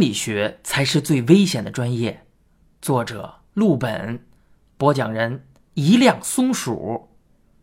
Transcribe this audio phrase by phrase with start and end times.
[0.00, 2.26] 理学才是最危险的专业。
[2.80, 4.24] 作者：陆本，
[4.78, 7.10] 播讲人：一辆松鼠，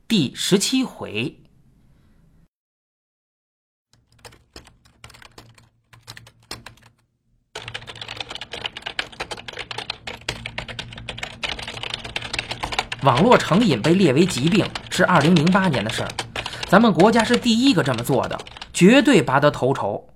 [0.08, 1.42] 第十七回。
[13.04, 16.10] 网络成瘾被列为疾病是二零零八年的事儿，
[16.68, 18.38] 咱们国家是第一个这么做的，
[18.74, 20.08] 绝对拔得头筹。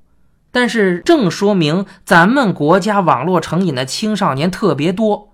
[0.51, 5.29] 但是正说明咱们国家网络成瘾的青少年特别多。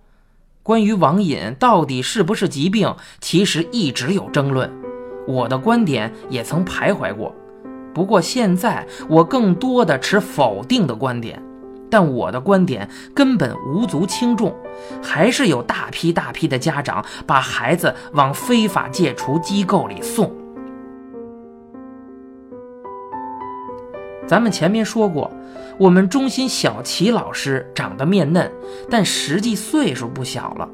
[0.63, 4.71] 关于网瘾到底是不是疾病，其实一直有争论。
[5.27, 7.33] 我的观点也曾徘徊过，
[7.93, 11.41] 不过现在我更多的持否定的观点。
[11.89, 14.53] 但我的观点根本无足轻重，
[15.01, 20.29] 还是有大批大批的家长把孩子往非法戒除机构里送。
[24.27, 25.31] 咱们前面说过，
[25.77, 28.51] 我们中心小齐老师长得面嫩，
[28.89, 30.67] 但实际岁数不小了。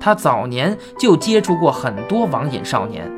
[0.00, 3.08] 他早年就接触过很多网瘾少年。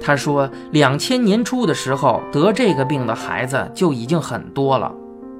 [0.00, 4.90] 他说，两千年初的时候得这个病的孩子就已经很多了。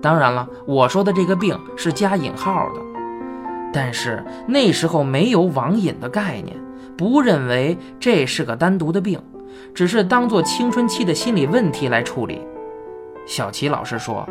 [0.00, 2.80] 当然了，我说的这个病是加引号的，
[3.72, 6.56] 但是那时候没有网瘾的概念，
[6.96, 9.18] 不认为这是个单独的病，
[9.74, 12.40] 只是当做青春期的心理问题来处理。
[13.26, 14.28] 小齐老师说，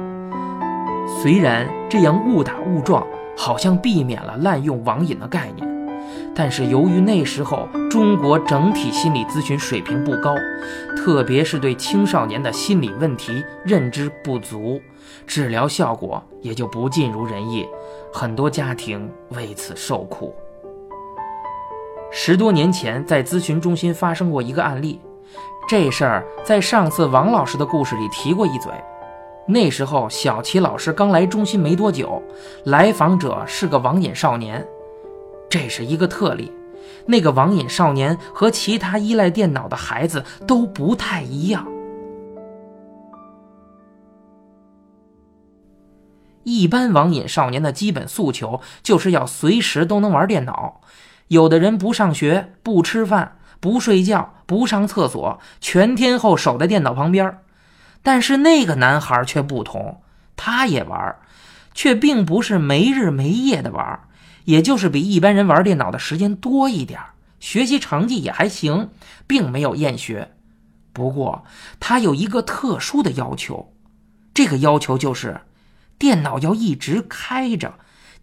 [1.22, 3.06] 虽然这样误打误撞，
[3.38, 5.70] 好像避免了滥用网瘾的概念。
[6.33, 10.33] 但是由于那时候中国整体心理咨询水平不高，
[10.98, 14.81] 特别是对青少年的心理问题认知不足，
[15.28, 17.67] 治疗效果也就不尽如人意，
[18.14, 20.33] 很多家庭为此受苦。
[22.11, 25.00] 十多年前在咨询中心发生过一个案例，
[25.67, 28.71] 这事儿在上次王老师的故事里提过一嘴。
[29.52, 32.23] 那时候小齐老师刚来中心没多久，
[32.64, 34.66] 来访者是个网瘾少年。
[35.50, 36.50] 这是一个特例，
[37.06, 41.67] 那个网瘾少年和其他依赖电脑的孩子都不太一样。
[46.44, 50.80] 一般网瘾少年的基本诉求就是要随时都能玩电脑，
[51.28, 57.38] 有的人不上学、不吃饭、不睡觉、不上厕所，全天候守在电脑旁边。
[58.04, 60.02] 但是那个男孩却不同，
[60.36, 61.16] 他也玩，
[61.73, 64.00] 却并不是没日没夜的玩。
[64.45, 67.00] 也就是比一般人玩电脑的时间多一点，
[67.39, 68.89] 学习成绩也还行，
[69.28, 70.32] 并没有厌学。
[70.94, 71.45] 不过
[71.80, 73.72] 他有一个特殊的要求，
[74.33, 75.39] 这个要求就是
[76.00, 77.72] 电脑要一直开着，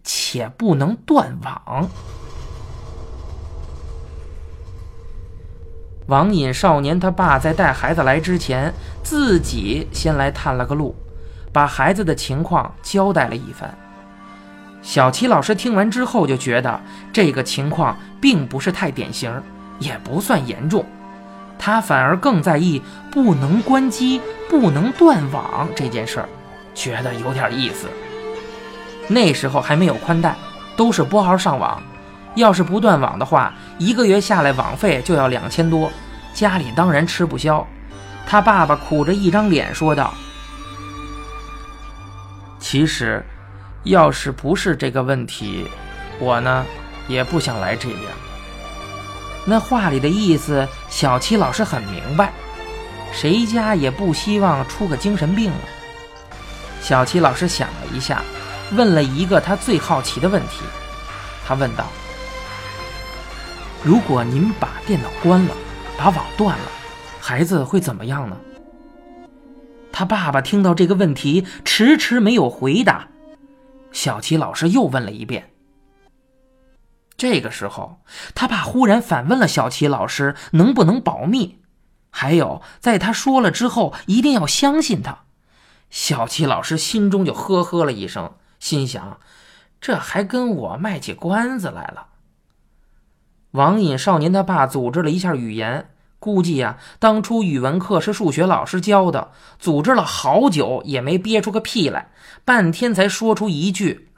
[0.03, 1.89] 且不能断网。
[6.09, 10.95] 网瘾少年他爸在带孩子来之前，自己先来探了个路，
[11.53, 13.71] 把孩子的情况交代了一番。
[14.81, 16.81] 小齐老师听完之后就觉得
[17.13, 19.31] 这个情况并不是太典型，
[19.77, 20.83] 也不算严重，
[21.59, 22.81] 他反而更在意
[23.11, 24.19] 不能关机、
[24.49, 26.29] 不能断网这件事儿，
[26.73, 27.87] 觉得有点意思。
[29.07, 30.35] 那时候还没有宽带，
[30.75, 31.79] 都是拨号上网，
[32.35, 35.91] 要是不断网的话，一个月下来网费就要两千多，
[36.33, 37.65] 家里当然吃不消。
[38.25, 40.13] 他爸爸苦着一张脸说道
[42.59, 43.23] ：“其实。”
[43.85, 45.65] 要是不是这个问题，
[46.19, 46.65] 我呢
[47.07, 48.01] 也不想来这边。
[49.45, 52.33] 那话里的意思，小七老师很明白，
[53.13, 55.63] 谁家也不希望出个精神病啊。
[56.81, 58.21] 小七老师想了一下，
[58.73, 60.59] 问了一个他最好奇的问题。
[61.47, 61.85] 他问道
[63.83, 65.55] ：“如果您把电脑关了，
[65.97, 66.65] 把网断了，
[67.19, 68.37] 孩子会怎么样呢？”
[69.91, 73.07] 他爸爸听到这个问题，迟迟没有回答。
[73.91, 75.51] 小齐老师又问了一遍。
[77.17, 78.01] 这个时候，
[78.35, 81.59] 他爸忽然反问了小齐老师：“能不能保密？
[82.11, 85.19] 还有，在他说了之后，一定要相信他。”
[85.89, 89.19] 小齐老师心中就呵呵了一声，心想
[89.81, 92.07] ：“这还跟我卖起关子来了。”
[93.51, 95.89] 网瘾少年他爸组织了一下语言。
[96.21, 102.11] 估计呀，当初语文课是数学老师教的，组织了好久也没憋出个屁来，
[102.43, 104.09] 半天才说出一句：“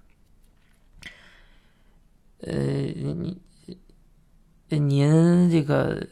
[2.41, 3.39] 呃，您，
[4.69, 6.07] 您这个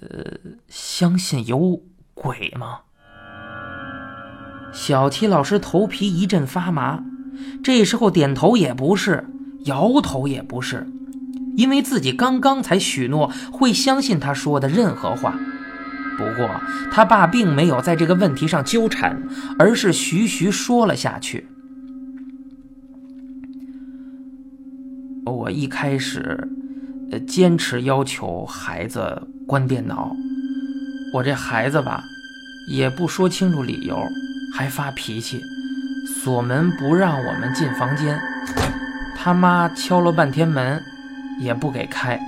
[0.67, 1.81] 相信有
[2.13, 2.81] 鬼吗？”
[4.71, 7.03] 小齐老师头皮一阵发麻，
[7.63, 9.27] 这时候点头也不是，
[9.65, 10.87] 摇头也不是，
[11.55, 15.37] 因为自己刚刚才许诺会相信他说的任何话。
[16.17, 16.49] 不过，
[16.91, 19.21] 他爸并没有在这个问题上纠缠，
[19.57, 21.47] 而是徐徐说了下去。
[25.25, 26.49] 我一开始，
[27.11, 30.13] 呃，坚持要求孩子关电脑。
[31.13, 32.03] 我这孩子吧，
[32.69, 33.97] 也不说清楚理由，
[34.53, 35.39] 还发脾气，
[36.05, 38.19] 锁门不让我们进房间。
[39.15, 40.83] 他妈敲了半天门，
[41.39, 42.19] 也不给开。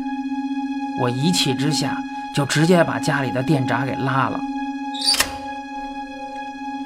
[1.00, 1.98] 我一气之下，
[2.34, 4.40] 就直接把家里的电闸给拉了。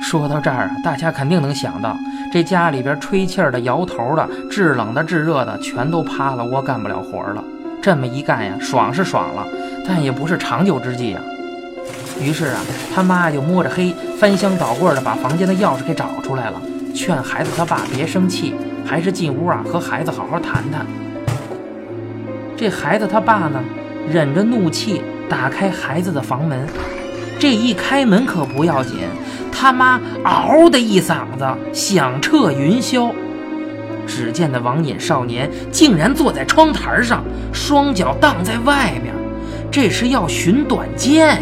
[0.01, 1.97] 说到这儿啊，大家肯定能想到，
[2.31, 7.43] 这家里边吹气儿的、摇头的、制冷的、制热的，全都趴了窝，干不了活了。
[7.81, 9.45] 这么一干呀，爽是爽了，
[9.87, 11.21] 但也不是长久之计啊。
[12.21, 12.61] 于是啊，
[12.93, 16.61] 他妈就摸着黑，翻箱倒柜的把房间的钥匙给找出来了，
[16.93, 18.53] 劝孩子他爸别生气，
[18.85, 20.85] 还是进屋啊和孩子好好谈谈。
[22.57, 23.61] 这孩子他爸呢，
[24.11, 26.67] 忍着怒气打开孩子的房门，
[27.37, 28.99] 这一开门可不要紧。
[29.51, 33.11] 他妈嗷的一嗓子响彻云霄，
[34.05, 37.23] 只见那网瘾少年竟然坐在窗台上，
[37.53, 39.13] 双脚荡在外面，
[39.71, 41.39] 这是要寻短见呀！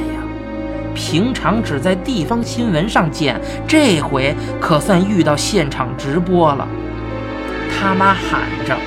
[0.96, 6.68] 平常只在地方新闻上见，这回可算遇到现场直播了。
[7.72, 8.78] 他妈喊着：“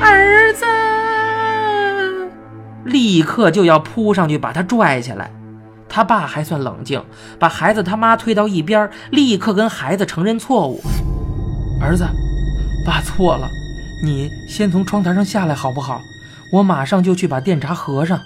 [0.00, 0.64] 儿子！”
[2.84, 5.30] 立刻就要扑上去把他拽起来。
[5.88, 7.04] 他爸还算冷静，
[7.38, 10.80] 把孩子他妈推到一边，立刻跟孩子承认错误
[11.82, 12.06] ：“儿子，
[12.86, 13.46] 爸错了，
[14.02, 16.00] 你先从窗台上下来好不好？
[16.50, 18.18] 我马上就去把电闸合上。”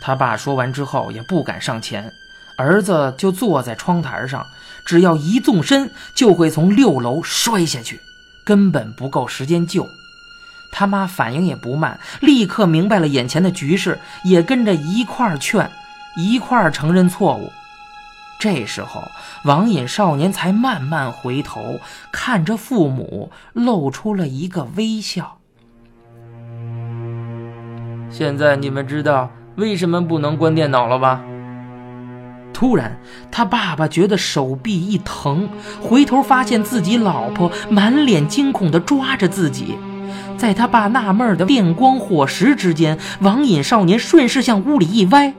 [0.00, 2.12] 他爸说完之后也不敢上前，
[2.56, 4.46] 儿子就坐在窗台上，
[4.86, 7.98] 只要一纵身就会从六楼摔下去，
[8.44, 9.84] 根本不够时间救。
[10.78, 15.70] 他妈反应也不慢，立刻明白了眼前的局势，也跟着一块儿劝。
[16.18, 17.50] 一块儿承认错误。
[18.38, 19.02] 这时候，
[19.44, 21.80] 网瘾少年才慢慢回头，
[22.12, 25.38] 看着父母，露出了一个微笑。
[28.10, 31.22] 现在你们知道为什么不能关电脑了吧？
[32.52, 32.98] 突然，
[33.32, 35.48] 他爸爸觉得手臂一疼，
[35.80, 39.78] 回头发现自己老婆满脸惊恐地抓着自己。
[40.36, 45.34] 在他爸纳闷的电光火石之间，网瘾少年顺势向屋里一歪。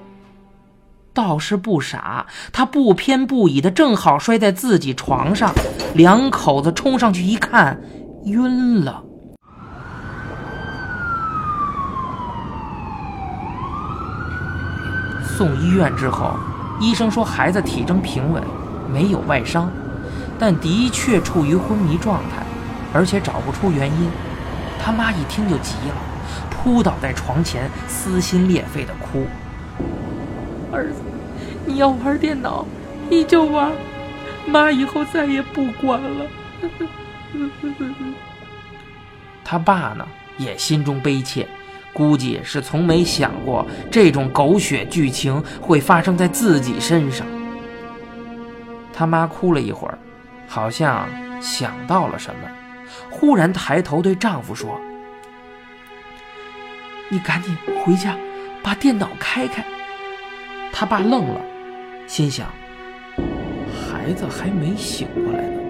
[1.14, 5.52] 倒是不傻，他不偏不倚的正好摔在自己床上，
[5.96, 7.82] 两口子冲上去一看，
[8.26, 9.04] 晕了。
[15.36, 16.36] 送医院之后，
[16.80, 18.44] 医生说孩子体征平稳，
[18.92, 19.72] 没有外伤，
[20.38, 22.44] 但的确处于昏迷状态，
[22.94, 24.10] 而且找不出原因。
[24.88, 25.96] 他妈一听就急了，
[26.50, 29.28] 扑倒在床前，撕心裂肺的哭。
[30.72, 31.02] 儿子，
[31.66, 32.66] 你要玩电脑，
[33.10, 33.74] 你就玩，
[34.46, 36.26] 妈以后再也不管了。
[39.44, 40.08] 他爸呢，
[40.38, 41.46] 也心中悲切，
[41.92, 47.28] 估计是从没想过这种狗血剧情会发生在自己身上。
[48.94, 50.00] 他妈哭了一会儿，
[50.48, 51.06] 好像
[51.42, 52.48] 想到了什么，
[53.10, 54.80] 忽然抬头对丈夫说
[57.10, 58.18] ：“你赶紧回家，
[58.64, 59.66] 把电脑开开。”
[60.72, 61.42] 他爸愣了，
[62.06, 62.48] 心想：
[63.90, 65.62] 孩子还没醒过来呢，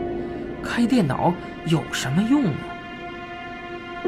[0.64, 1.34] 开电脑
[1.66, 2.52] 有什么用呢？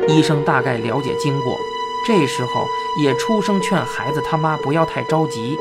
[0.08, 1.58] 医生大概了解经过，
[2.06, 2.66] 这时候
[3.02, 5.58] 也出声劝孩子他妈不要太着急。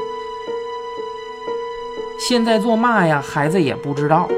[2.19, 3.23] 现在做嘛呀？
[3.25, 4.29] 孩子也不知道，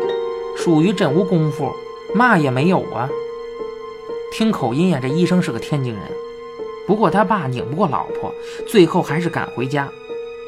[0.56, 1.74] 属于真无功夫，
[2.14, 3.08] 嘛也没有啊。
[4.32, 6.02] 听口音呀，这医生是个天津人。
[6.86, 8.34] 不过他爸拧不过老婆，
[8.66, 9.88] 最后还是赶回家。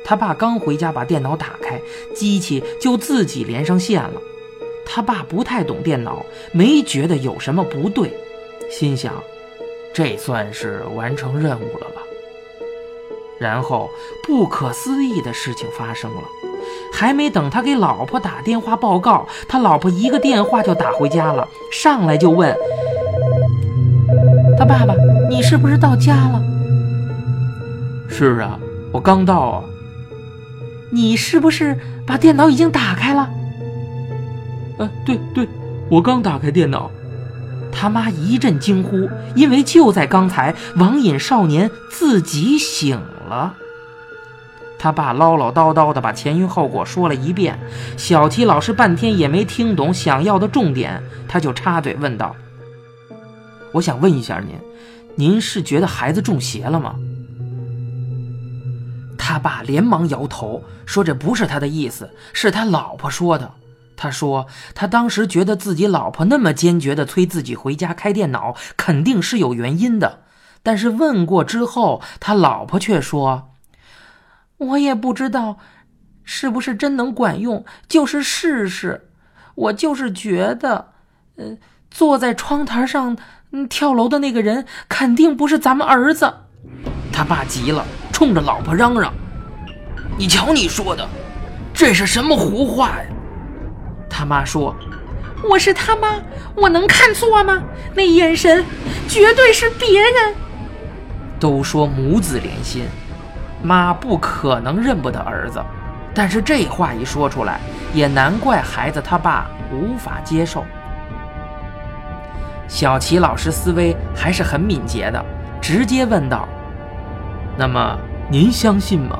[0.04, 1.80] 他爸刚回家，把电脑打开，
[2.14, 4.20] 机器就自己连上线了。
[4.84, 8.12] 他爸不太懂电脑，没觉得有什么不对，
[8.68, 9.22] 心想，
[9.94, 12.02] 这算是完成任务了吧。
[13.38, 13.88] 然后
[14.24, 16.22] 不可思议的事情发生了，
[16.92, 22.54] 还没等他给老婆打电话报告，他老婆一个电话就打回家了，上来就问
[24.58, 24.94] 他爸爸
[25.30, 26.42] ：“你是不是到家了
[28.08, 28.58] ？”“是啊，
[28.92, 29.64] 我刚到啊。”
[30.94, 33.30] 你是不是把电脑已经打开了？
[34.76, 35.48] 呃，对对，
[35.88, 36.90] 我刚打开电脑。
[37.72, 43.54] 他妈一阵惊呼，因为就在刚才，网瘾少年自己醒了。
[44.82, 47.56] 他爸唠唠叨叨的把前因后果说了一遍，
[47.96, 52.34] 小齐老师半天也没听懂想要的重点，他就插嘴问道
[53.70, 54.58] ：“我想问一下您，
[55.14, 56.96] 您是觉得孩子中邪了吗？”
[59.16, 63.48] 他爸连忙摇头说：“这不是他的意思，是他老婆说的。”
[63.96, 70.22] 他说，他当时觉得自己老婆那么坚决地催自己回家开电脑，肯定是有原因的。
[70.64, 73.50] 但是问过之后，他老婆却说
[74.68, 75.58] ：“我也不知道
[76.24, 79.08] 是不是真能管用，就是试试。
[79.54, 80.92] 我就是觉得，
[81.36, 81.56] 呃，
[81.90, 83.16] 坐在窗台上
[83.68, 86.32] 跳楼的那个人肯定不是咱们儿子。”
[87.12, 89.12] 他爸急了，冲着老婆嚷嚷
[90.16, 91.06] ：“你瞧你说的，
[91.74, 93.04] 这是什么胡话呀！”
[94.08, 94.74] 他妈说
[95.50, 96.22] ：“我是他妈，
[96.54, 97.62] 我能看错吗？
[97.94, 98.64] 那眼神
[99.08, 100.34] 绝对是别人。”
[101.38, 102.84] 都说母子连心，
[103.62, 105.62] 妈不可能认不得儿子。
[106.14, 107.58] 但是这话一说出来，
[107.94, 110.64] 也难怪孩子他爸无法接受。
[112.68, 115.24] 小齐老师思维还是很敏捷的，
[115.60, 116.46] 直接问道
[117.56, 117.98] ：“那么
[118.30, 119.18] 您相信吗？”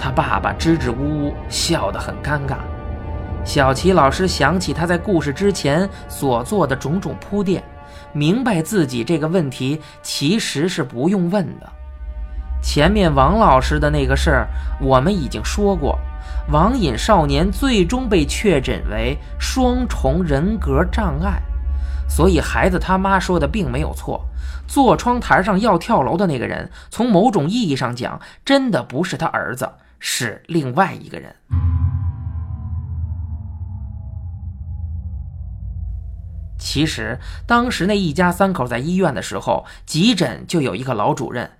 [0.00, 2.56] 他爸爸支支吾吾，笑得很尴尬。
[3.44, 7.62] 小齐老师想起他在故事之前所做的种种铺垫，
[8.12, 11.68] 明白自己这个问题其实是不用问的。
[12.60, 14.48] 前面王老师的那个事儿，
[14.80, 15.98] 我们已经说过，
[16.50, 21.40] 网瘾少年最终被确诊为双重人格障碍，
[22.08, 24.24] 所以孩子他妈说的并没有错。
[24.66, 31.34] 坐窗台上要跳楼的那个人，从某种意义上讲，真的不是他儿子，是另外一个人。
[36.58, 41.50] 其实，当时那一家三口在医院的时候，急诊就有一个老主任，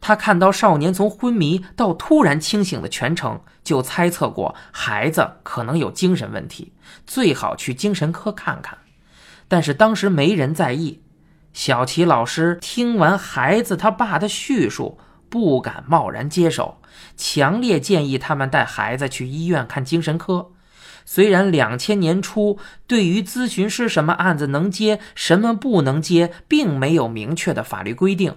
[0.00, 6.72] 他看到少年从昏迷到突然清醒的全程，就猜测过孩子可能有精神问题，
[7.06, 8.78] 最好去精神科看看。
[9.48, 11.02] 但是当时没人在意。
[11.52, 16.80] 小齐老师听完孩子他爸的叙述，不敢贸然接手，
[17.16, 20.52] 强烈建议他们带孩子去医院看精神科。
[21.04, 28.36] 虽然两千年初对于咨询师什么案子能接，什么不能接，并没有明确的法律规定，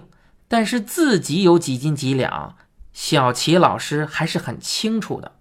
[0.52, 2.56] 但是自己有几斤几两，
[2.92, 5.32] 小齐老师还是很清楚的。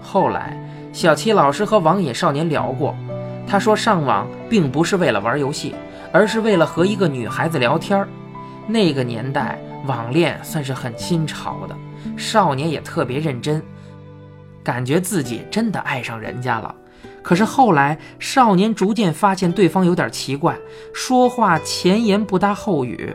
[0.00, 0.56] 后来，
[0.90, 2.96] 小齐老师和网瘾少年聊过，
[3.46, 5.74] 他说上网并不是为了玩游戏，
[6.10, 8.08] 而是为了和一个女孩子聊天
[8.66, 11.76] 那个年代，网恋算是很新潮的，
[12.16, 13.62] 少年也特别认真。
[14.62, 16.74] 感觉自己真的爱上人家了，
[17.22, 20.56] 可是后来少年逐渐发现对方有点奇怪，
[20.92, 23.14] 说话前言不搭后语。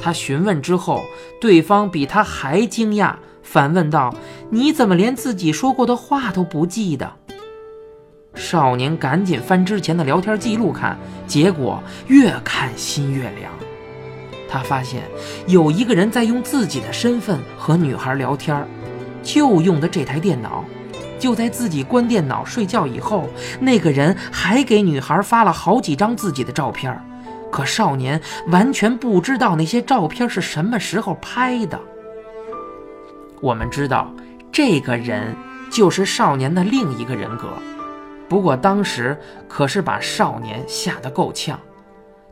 [0.00, 1.02] 他询问之后，
[1.40, 4.14] 对方比他还惊讶，反问道
[4.50, 7.12] ：“你怎么连自己说过的话都不记得？”
[8.34, 13.52] 少年赶紧翻之前的聊天记录看，结果越看心越凉。
[14.48, 15.02] 他发现
[15.46, 18.66] 有一个人在用自己的身份和女孩聊天，
[19.22, 20.64] 就用的这台电脑。
[21.22, 23.28] 就在自己关电脑睡觉以后，
[23.60, 27.00] 那个人还给女孩发了好几张自己的照片，
[27.48, 31.78] 可少年完全不知道那些照片是什么时候拍的。
[33.40, 34.12] 我们知道，
[34.50, 35.32] 这个人
[35.70, 37.50] 就是少年的另一个人格，
[38.28, 41.56] 不过当时可是把少年吓得够呛。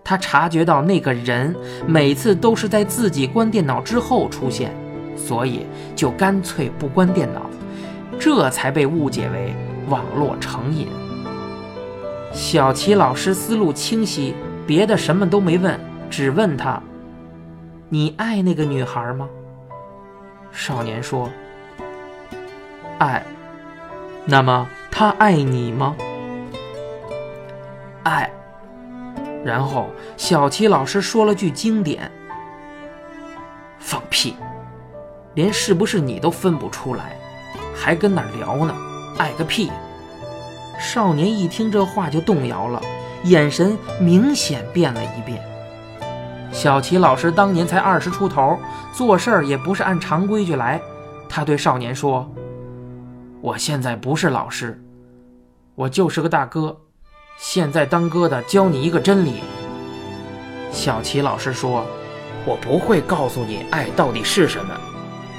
[0.02, 1.54] 他察觉到那个人
[1.87, 4.75] 每次都是在自己关电脑之后出现，
[5.16, 7.42] 所以就干脆不关电脑。
[8.20, 9.54] 这才被误解为
[9.88, 10.86] 网络成瘾。
[12.32, 14.34] 小齐老师思路清晰，
[14.66, 16.80] 别的什么都没问，只问他
[17.88, 19.28] ：“你爱那个女孩吗？”
[20.52, 21.30] 少年说
[22.98, 23.24] ：“爱。”
[24.26, 25.96] 那么他爱你吗？
[28.04, 28.30] 爱。
[29.42, 32.12] 然后小齐老师说了句经典
[33.80, 34.36] ：“放屁，
[35.34, 37.16] 连是不是你都分不出来。”
[37.80, 38.76] 还跟哪聊呢？
[39.16, 39.72] 爱个屁！
[40.78, 42.78] 少年一听这话就动摇了，
[43.25, 45.42] 眼神明显变了一变。
[46.52, 48.58] 小齐老师当年才二十出头，
[48.92, 50.78] 做事儿也不是按常规矩来。
[51.26, 52.30] 他对少年说
[53.40, 54.78] ：“我现在不是老师，
[55.75, 56.76] 我就是个大哥。
[57.38, 59.40] 现在当哥的教你一个真理。”
[60.70, 61.87] 小齐老师说
[62.44, 64.75] ：“我不会告诉你爱到底是什么，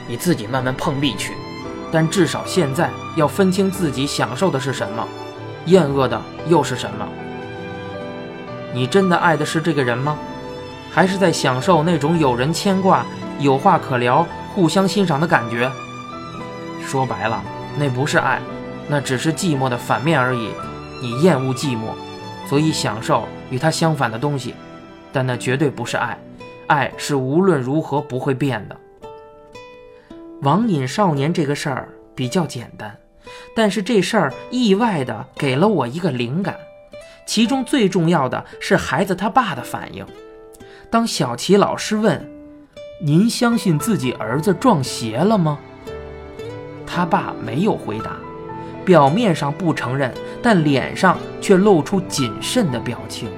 [0.07, 1.33] 你自己慢慢碰壁去。”
[1.91, 5.07] 但至少现在要分清自己享受的是什么，
[5.65, 7.07] 厌恶的又是什么。
[8.73, 10.17] 你真的爱的是这个人吗？
[10.89, 13.05] 还是在享受那种有人牵挂、
[13.39, 15.71] 有话可聊、互相欣赏的感觉？
[16.85, 17.41] 说白了，
[17.77, 18.39] 那不是爱，
[18.87, 20.49] 那只是寂寞的反面而已。
[21.01, 21.93] 你厌恶寂寞，
[22.47, 24.53] 所以享受与它相反的东西，
[25.11, 26.17] 但那绝对不是爱。
[26.67, 28.77] 爱是无论如何不会变的。
[30.41, 32.97] 网瘾少年这个事儿比较简单，
[33.55, 36.57] 但是这事儿意外的给了我一个灵感，
[37.27, 40.03] 其中最重要的是孩子他爸的反应。
[40.89, 42.27] 当小齐老师问
[43.05, 45.59] ：“您相信自己儿子撞邪了吗？”
[46.87, 48.17] 他爸没有回答，
[48.83, 53.29] 表面上不承认，但脸上却露出谨慎的表情。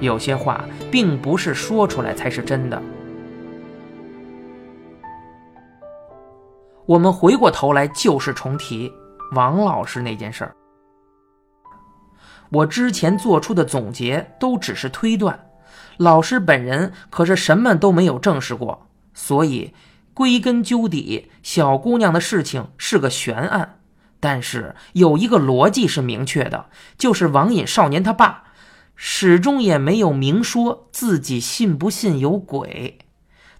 [0.00, 2.80] 有些话并不是说出来才是真的。
[6.88, 8.90] 我们回过头来旧事重提，
[9.32, 10.56] 王老师那件事儿，
[12.48, 15.50] 我之前做出的总结都只是推断，
[15.98, 19.74] 老师本人可是什么都没有证实过，所以。
[20.14, 23.78] 归根究底，小姑娘的事情是个悬案，
[24.18, 28.42] 但是有一个逻辑是明确的，就是网瘾少年他爸
[28.96, 32.98] 始终也没有明说自己信不信有鬼，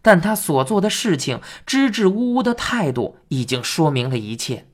[0.02, 4.64] 但他所做的事情支支吾吾的态度已经说明了一切。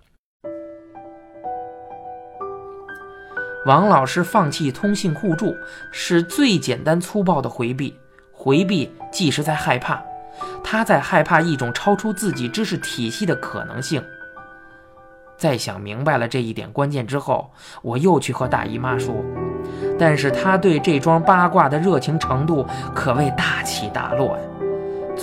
[3.67, 5.55] 王老师放弃通信互助
[5.91, 7.95] 是最简单粗暴的回避，
[8.31, 10.03] 回避即是在害怕。
[10.63, 14.05] 他在害怕一种超出自己知识体系的可能性。
[15.39, 17.51] 在想明白了这一点关键之后，
[17.83, 19.15] 我又去和大姨妈说，
[19.99, 24.43] 但是她对这桩八卦的热情程度可谓大起大落呀。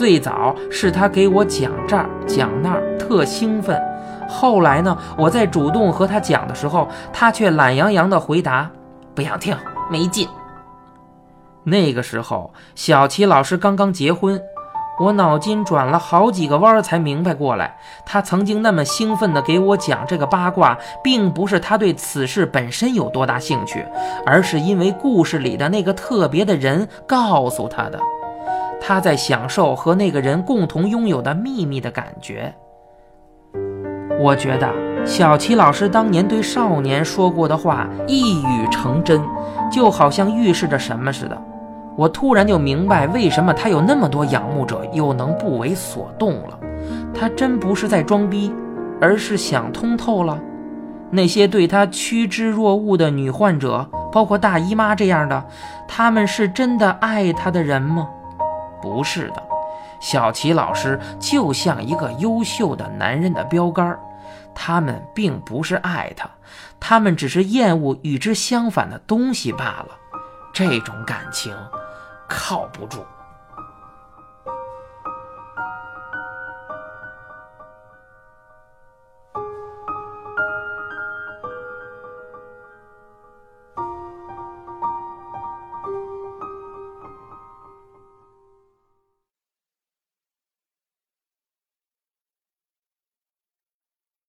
[0.01, 3.79] 最早是他给我讲这儿讲那儿，特兴奋。
[4.27, 8.67] 后来呢，我在主动和他讲的时候，他却懒洋洋地回答
[9.13, 9.55] ：“不想听，
[9.91, 10.27] 没劲。”
[11.63, 14.41] 那个时候，小齐老师刚刚结婚。
[14.99, 23.85] 我脑筋转了好几个弯儿，才明白过来，他曾经那么兴奋地给我讲这个八卦，并不是他对此事本身有多大兴趣，
[24.25, 27.99] 而是因为故事里的那个特别的人告诉他的，
[28.81, 32.53] 他在享受和那个人共同拥有的秘密的感觉。
[34.19, 34.69] 我觉得
[35.05, 39.21] 小齐老师当年对少年说过的话一语成真，
[39.71, 41.41] 就好像预示着什么似的。
[41.95, 46.59] 我突然就明白，为什么他有那么多仰慕者，又能不为所动了。
[47.13, 48.51] 他真不是在装逼，
[48.99, 50.39] 而是想通透了。
[51.09, 55.43] 那些对他趋之若鹜的女患者，包括大姨妈这样的，
[55.87, 58.07] 他们是真的爱他的人吗？
[58.81, 59.43] 不是的。
[59.99, 63.99] 小齐老师就像一个优秀的男人的标杆，
[64.55, 66.29] 他们并不是爱他，
[66.79, 69.89] 他们只是厌恶与之相反的东西罢了。
[70.53, 71.55] 这种感情。
[72.33, 73.03] 靠不住。